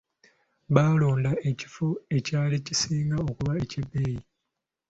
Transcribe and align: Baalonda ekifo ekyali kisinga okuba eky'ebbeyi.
Baalonda 0.73 1.31
ekifo 1.49 1.87
ekyali 2.17 2.57
kisinga 2.65 3.17
okuba 3.29 3.51
eky'ebbeyi. 3.63 4.19